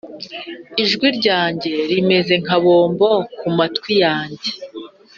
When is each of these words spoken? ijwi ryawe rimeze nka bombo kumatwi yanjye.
ijwi 0.83 1.07
ryawe 1.17 1.71
rimeze 1.91 2.33
nka 2.43 2.57
bombo 2.63 3.09
kumatwi 3.37 3.93
yanjye. 4.03 4.49